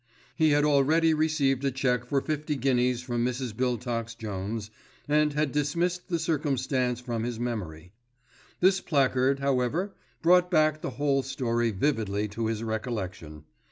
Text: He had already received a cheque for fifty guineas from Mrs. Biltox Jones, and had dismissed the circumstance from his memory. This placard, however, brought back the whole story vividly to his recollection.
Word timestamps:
He 0.35 0.49
had 0.49 0.65
already 0.65 1.13
received 1.13 1.63
a 1.63 1.69
cheque 1.69 2.05
for 2.07 2.21
fifty 2.21 2.55
guineas 2.55 3.03
from 3.03 3.23
Mrs. 3.23 3.53
Biltox 3.53 4.17
Jones, 4.17 4.71
and 5.07 5.33
had 5.33 5.51
dismissed 5.51 6.09
the 6.09 6.17
circumstance 6.17 6.99
from 6.99 7.21
his 7.21 7.39
memory. 7.39 7.91
This 8.61 8.81
placard, 8.81 9.41
however, 9.41 9.93
brought 10.23 10.49
back 10.49 10.81
the 10.81 10.89
whole 10.97 11.21
story 11.21 11.69
vividly 11.69 12.27
to 12.29 12.47
his 12.47 12.63
recollection. 12.63 13.43